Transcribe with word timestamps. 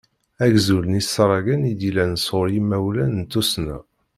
Agzul 0.45 0.83
n 0.89 0.97
yisaragen 0.97 1.69
i 1.71 1.73
d-yellan 1.79 2.13
s 2.23 2.25
ɣur 2.33 2.47
yimawlan 2.53 3.11
n 3.19 3.23
tussna. 3.31 3.77